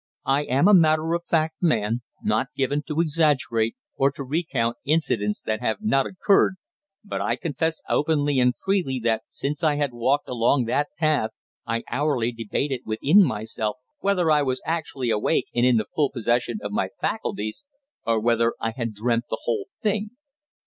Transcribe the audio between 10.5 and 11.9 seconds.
that path I